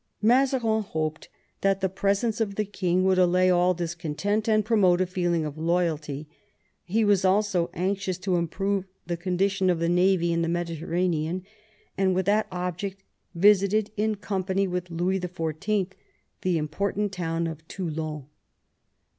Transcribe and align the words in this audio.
Mazarin 0.19 0.81
hoped 0.81 1.29
that 1.61 1.79
the 1.79 1.87
presence 1.87 2.41
of 2.41 2.55
the 2.55 2.65
king 2.65 3.03
would 3.03 3.19
allay 3.19 3.51
all 3.51 3.75
discontent 3.75 4.49
and 4.49 4.65
promote 4.65 4.99
a 4.99 5.05
feeling 5.05 5.45
of 5.45 5.59
loyalty; 5.59 6.27
he 6.83 7.05
was 7.05 7.23
also 7.23 7.69
anxious 7.75 8.17
to 8.17 8.35
improve 8.37 8.85
the 9.05 9.15
condition 9.15 9.69
of 9.69 9.77
the 9.77 9.87
navy 9.87 10.33
in 10.33 10.41
the 10.41 10.47
Mediterranean, 10.49 11.43
and 11.99 12.15
with 12.15 12.25
that 12.25 12.47
object 12.51 13.03
visited 13.35 13.91
in 13.95 14.15
company 14.15 14.67
with 14.67 14.89
Louis 14.89 15.19
XIV. 15.19 15.89
the 16.41 16.57
important 16.57 17.11
town 17.11 17.45
of 17.45 17.67
Toulon. 17.67 18.25